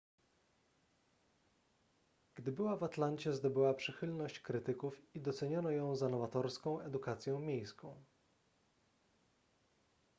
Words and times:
gdy 2.35 2.51
była 2.51 2.77
w 2.77 2.83
atlancie 2.83 3.33
zdobyła 3.33 3.73
przychylność 3.73 4.39
krytyków 4.39 5.01
i 5.13 5.19
doceniono 5.21 5.71
ją 5.71 5.95
za 5.95 6.09
nowatorską 6.09 6.79
edukację 6.79 7.39
miejską 7.39 8.03